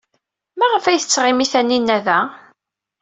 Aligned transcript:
Maɣef 0.59 0.85
ay 0.85 0.99
tettɣimi 0.99 1.45
Taninna 1.51 1.97
da? 2.05 2.19